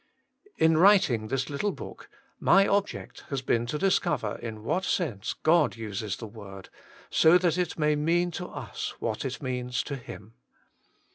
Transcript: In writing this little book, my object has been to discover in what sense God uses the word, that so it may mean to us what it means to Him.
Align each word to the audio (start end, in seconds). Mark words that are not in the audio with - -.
In 0.57 0.77
writing 0.79 1.27
this 1.27 1.47
little 1.47 1.71
book, 1.71 2.09
my 2.39 2.65
object 2.67 3.23
has 3.29 3.43
been 3.43 3.67
to 3.67 3.77
discover 3.77 4.39
in 4.41 4.63
what 4.63 4.83
sense 4.83 5.33
God 5.43 5.75
uses 5.75 6.17
the 6.17 6.25
word, 6.25 6.69
that 7.21 7.43
so 7.53 7.59
it 7.61 7.77
may 7.77 7.95
mean 7.95 8.31
to 8.31 8.47
us 8.47 8.95
what 8.99 9.23
it 9.23 9.43
means 9.43 9.83
to 9.83 9.95
Him. 9.95 10.33